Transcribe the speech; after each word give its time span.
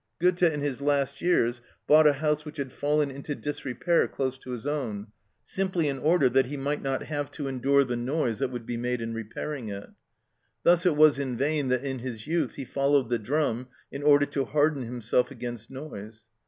(13) 0.19 0.49
Gœthe 0.49 0.51
in 0.55 0.61
his 0.61 0.81
last 0.81 1.21
years 1.21 1.61
bought 1.85 2.07
a 2.07 2.13
house 2.13 2.43
which 2.43 2.57
had 2.57 2.71
fallen 2.71 3.11
into 3.11 3.35
disrepair 3.35 4.07
close 4.07 4.35
to 4.39 4.49
his 4.49 4.65
own, 4.65 5.05
simply 5.45 5.87
in 5.87 5.99
order 5.99 6.27
that 6.27 6.47
he 6.47 6.57
might 6.57 6.81
not 6.81 7.03
have 7.03 7.29
to 7.29 7.47
endure 7.47 7.83
the 7.83 7.95
noise 7.95 8.39
that 8.39 8.49
would 8.49 8.65
be 8.65 8.77
made 8.77 8.99
in 8.99 9.13
repairing 9.13 9.69
it. 9.69 9.91
Thus 10.63 10.87
it 10.87 10.95
was 10.95 11.19
in 11.19 11.37
vain 11.37 11.67
that 11.67 11.83
in 11.83 11.99
his 11.99 12.25
youth 12.25 12.55
he 12.55 12.65
followed 12.65 13.11
the 13.11 13.19
drum 13.19 13.67
in 13.91 14.01
order 14.01 14.25
to 14.25 14.45
harden 14.45 14.81
himself 14.85 15.29
against 15.29 15.69
noise. 15.69 16.23